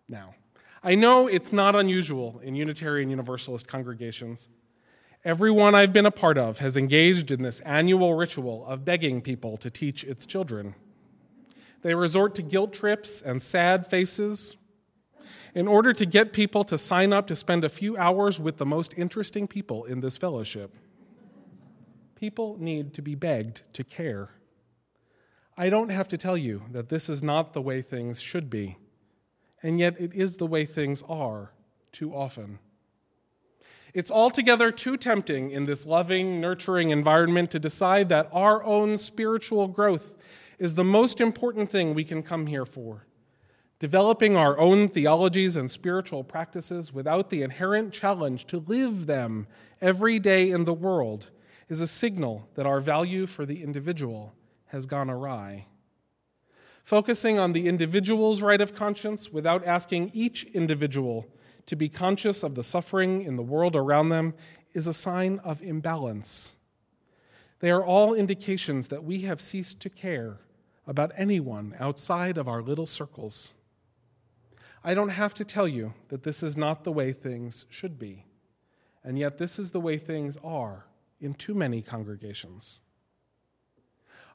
Now, 0.06 0.34
I 0.82 0.94
know 0.94 1.28
it's 1.28 1.52
not 1.52 1.74
unusual 1.74 2.40
in 2.44 2.54
Unitarian 2.54 3.08
Universalist 3.08 3.66
congregations. 3.66 4.50
Everyone 5.24 5.74
I've 5.74 5.94
been 5.94 6.06
a 6.06 6.10
part 6.10 6.36
of 6.36 6.58
has 6.58 6.76
engaged 6.76 7.30
in 7.30 7.42
this 7.42 7.60
annual 7.60 8.14
ritual 8.14 8.66
of 8.66 8.84
begging 8.84 9.22
people 9.22 9.56
to 9.58 9.70
teach 9.70 10.04
its 10.04 10.26
children. 10.26 10.74
They 11.82 11.94
resort 11.94 12.34
to 12.34 12.42
guilt 12.42 12.74
trips 12.74 13.22
and 13.22 13.40
sad 13.40 13.86
faces 13.86 14.56
in 15.54 15.66
order 15.66 15.94
to 15.94 16.04
get 16.04 16.34
people 16.34 16.64
to 16.64 16.76
sign 16.76 17.14
up 17.14 17.26
to 17.28 17.36
spend 17.36 17.64
a 17.64 17.68
few 17.68 17.96
hours 17.96 18.38
with 18.38 18.58
the 18.58 18.66
most 18.66 18.92
interesting 18.96 19.48
people 19.48 19.84
in 19.84 20.00
this 20.00 20.18
fellowship. 20.18 20.74
People 22.20 22.58
need 22.60 22.92
to 22.92 23.00
be 23.00 23.14
begged 23.14 23.62
to 23.72 23.82
care. 23.82 24.28
I 25.56 25.70
don't 25.70 25.88
have 25.88 26.06
to 26.08 26.18
tell 26.18 26.36
you 26.36 26.62
that 26.70 26.90
this 26.90 27.08
is 27.08 27.22
not 27.22 27.54
the 27.54 27.62
way 27.62 27.80
things 27.80 28.20
should 28.20 28.50
be, 28.50 28.76
and 29.62 29.80
yet 29.80 29.98
it 29.98 30.12
is 30.12 30.36
the 30.36 30.46
way 30.46 30.66
things 30.66 31.02
are 31.08 31.50
too 31.92 32.14
often. 32.14 32.58
It's 33.94 34.10
altogether 34.10 34.70
too 34.70 34.98
tempting 34.98 35.52
in 35.52 35.64
this 35.64 35.86
loving, 35.86 36.42
nurturing 36.42 36.90
environment 36.90 37.50
to 37.52 37.58
decide 37.58 38.10
that 38.10 38.28
our 38.32 38.62
own 38.64 38.98
spiritual 38.98 39.66
growth 39.66 40.14
is 40.58 40.74
the 40.74 40.84
most 40.84 41.22
important 41.22 41.70
thing 41.70 41.94
we 41.94 42.04
can 42.04 42.22
come 42.22 42.46
here 42.46 42.66
for. 42.66 43.06
Developing 43.78 44.36
our 44.36 44.58
own 44.58 44.90
theologies 44.90 45.56
and 45.56 45.70
spiritual 45.70 46.22
practices 46.22 46.92
without 46.92 47.30
the 47.30 47.40
inherent 47.40 47.94
challenge 47.94 48.46
to 48.48 48.58
live 48.66 49.06
them 49.06 49.46
every 49.80 50.18
day 50.18 50.50
in 50.50 50.66
the 50.66 50.74
world 50.74 51.30
is 51.70 51.80
a 51.80 51.86
signal 51.86 52.48
that 52.56 52.66
our 52.66 52.80
value 52.80 53.26
for 53.26 53.46
the 53.46 53.62
individual 53.62 54.34
has 54.66 54.86
gone 54.86 55.08
awry. 55.08 55.64
Focusing 56.82 57.38
on 57.38 57.52
the 57.52 57.68
individual's 57.68 58.42
right 58.42 58.60
of 58.60 58.74
conscience 58.74 59.32
without 59.32 59.64
asking 59.64 60.10
each 60.12 60.44
individual 60.46 61.24
to 61.66 61.76
be 61.76 61.88
conscious 61.88 62.42
of 62.42 62.56
the 62.56 62.62
suffering 62.64 63.22
in 63.22 63.36
the 63.36 63.42
world 63.42 63.76
around 63.76 64.08
them 64.08 64.34
is 64.74 64.88
a 64.88 64.92
sign 64.92 65.38
of 65.44 65.62
imbalance. 65.62 66.56
They 67.60 67.70
are 67.70 67.84
all 67.84 68.14
indications 68.14 68.88
that 68.88 69.04
we 69.04 69.20
have 69.20 69.40
ceased 69.40 69.78
to 69.80 69.90
care 69.90 70.38
about 70.88 71.12
anyone 71.16 71.76
outside 71.78 72.36
of 72.36 72.48
our 72.48 72.62
little 72.62 72.86
circles. 72.86 73.54
I 74.82 74.94
don't 74.94 75.10
have 75.10 75.34
to 75.34 75.44
tell 75.44 75.68
you 75.68 75.94
that 76.08 76.24
this 76.24 76.42
is 76.42 76.56
not 76.56 76.82
the 76.82 76.90
way 76.90 77.12
things 77.12 77.66
should 77.70 77.96
be, 77.96 78.24
and 79.04 79.16
yet 79.16 79.38
this 79.38 79.60
is 79.60 79.70
the 79.70 79.80
way 79.80 79.98
things 79.98 80.36
are 80.42 80.86
in 81.20 81.34
too 81.34 81.54
many 81.54 81.82
congregations. 81.82 82.80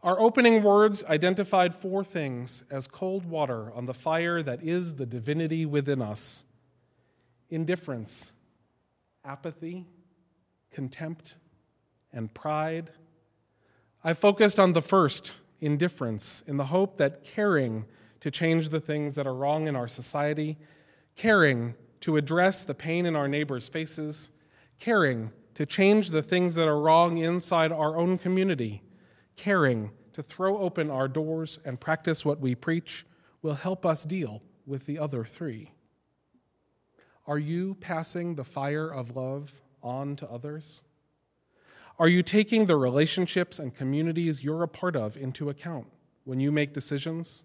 Our 0.03 0.19
opening 0.19 0.61
words 0.61 1.03
identified 1.05 1.73
four 1.73 2.03
things 2.03 2.63
as 2.69 2.85
cold 2.85 3.25
water 3.25 3.73
on 3.73 3.85
the 3.85 3.93
fire 3.93 4.43
that 4.43 4.63
is 4.63 4.93
the 4.93 5.05
divinity 5.05 5.65
within 5.65 6.01
us 6.01 6.45
indifference, 7.49 8.33
apathy, 9.23 9.85
contempt, 10.71 11.35
and 12.11 12.33
pride. 12.33 12.91
I 14.03 14.13
focused 14.13 14.59
on 14.59 14.73
the 14.73 14.81
first 14.81 15.33
indifference 15.61 16.43
in 16.47 16.57
the 16.57 16.65
hope 16.65 16.97
that 16.97 17.23
caring 17.23 17.85
to 18.19 18.29
change 18.29 18.69
the 18.69 18.79
things 18.79 19.15
that 19.15 19.27
are 19.27 19.33
wrong 19.33 19.67
in 19.67 19.75
our 19.75 19.87
society, 19.87 20.57
caring 21.15 21.73
to 22.01 22.17
address 22.17 22.63
the 22.63 22.73
pain 22.73 23.05
in 23.05 23.15
our 23.15 23.27
neighbors' 23.27 23.69
faces, 23.69 24.31
caring 24.79 25.31
to 25.55 25.65
change 25.65 26.09
the 26.09 26.21
things 26.21 26.53
that 26.55 26.67
are 26.67 26.79
wrong 26.79 27.17
inside 27.17 27.71
our 27.71 27.97
own 27.97 28.17
community, 28.17 28.83
caring 29.35 29.89
to 30.13 30.21
throw 30.21 30.57
open 30.59 30.89
our 30.89 31.07
doors 31.07 31.59
and 31.65 31.79
practice 31.79 32.23
what 32.23 32.39
we 32.39 32.55
preach 32.55 33.05
will 33.41 33.53
help 33.53 33.85
us 33.85 34.05
deal 34.05 34.41
with 34.65 34.85
the 34.85 34.99
other 34.99 35.23
three. 35.23 35.71
Are 37.27 37.39
you 37.39 37.75
passing 37.75 38.35
the 38.35 38.43
fire 38.43 38.89
of 38.89 39.15
love 39.15 39.51
on 39.81 40.15
to 40.17 40.29
others? 40.29 40.81
Are 41.97 42.09
you 42.09 42.21
taking 42.21 42.65
the 42.65 42.75
relationships 42.75 43.59
and 43.59 43.73
communities 43.73 44.43
you're 44.43 44.63
a 44.63 44.67
part 44.67 44.95
of 44.95 45.15
into 45.15 45.49
account 45.49 45.87
when 46.25 46.39
you 46.39 46.51
make 46.51 46.73
decisions? 46.73 47.43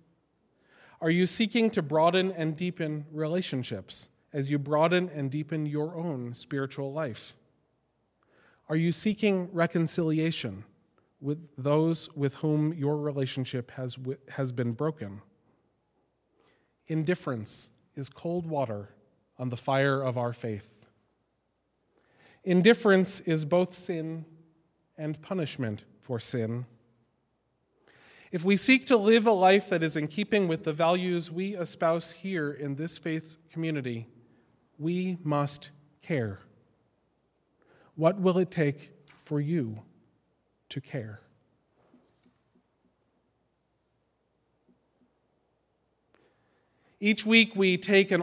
Are 1.01 1.11
you 1.11 1.27
seeking 1.27 1.71
to 1.71 1.83
broaden 1.83 2.33
and 2.33 2.57
deepen 2.57 3.07
relationships 3.13 4.09
as 4.33 4.51
you 4.51 4.59
broaden 4.59 5.09
and 5.15 5.31
deepen 5.31 5.65
your 5.67 5.97
own 5.97 6.35
spiritual 6.35 6.93
life? 6.93 7.35
Are 8.71 8.77
you 8.77 8.93
seeking 8.93 9.49
reconciliation 9.53 10.63
with 11.21 11.45
those 11.59 12.09
with 12.15 12.35
whom 12.35 12.73
your 12.73 12.99
relationship 12.99 13.69
has, 13.73 13.99
has 14.29 14.53
been 14.53 14.75
broken? 14.75 15.21
Indifference 16.87 17.71
is 17.97 18.09
cold 18.09 18.47
water 18.47 18.91
on 19.41 19.49
the 19.49 19.57
fire 19.57 20.01
of 20.01 20.17
our 20.17 20.33
faith. 20.33 20.69
Indifference 22.45 23.19
is 23.19 23.45
both 23.45 23.77
sin 23.77 24.25
and 24.97 25.21
punishment 25.21 25.83
for 26.01 26.21
sin. 26.21 26.65
If 28.31 28.45
we 28.45 28.57
seek 28.57 28.87
to 28.87 28.97
live 28.97 29.27
a 29.27 29.33
life 29.33 29.69
that 29.71 29.83
is 29.83 29.97
in 29.97 30.07
keeping 30.07 30.47
with 30.47 30.63
the 30.63 30.73
values 30.73 31.29
we 31.29 31.57
espouse 31.57 32.13
here 32.13 32.53
in 32.53 32.77
this 32.77 32.99
faith 32.99 33.37
community, 33.51 34.07
we 34.79 35.19
must 35.25 35.71
care. 36.03 36.39
What 38.01 38.19
will 38.19 38.39
it 38.39 38.51
take 38.51 38.93
for 39.27 39.43
you 39.43 39.83
to 40.71 40.81
care? 40.81 41.21
Each 46.99 47.27
week 47.27 47.55
we 47.55 47.77
take 47.77 48.11
an 48.11 48.23